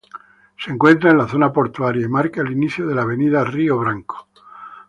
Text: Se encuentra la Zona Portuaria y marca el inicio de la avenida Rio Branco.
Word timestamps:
Se 0.57 0.71
encuentra 0.71 1.13
la 1.13 1.27
Zona 1.27 1.53
Portuaria 1.53 2.03
y 2.03 2.09
marca 2.09 2.41
el 2.41 2.51
inicio 2.51 2.87
de 2.87 2.95
la 2.95 3.03
avenida 3.03 3.43
Rio 3.43 3.77
Branco. 3.77 4.27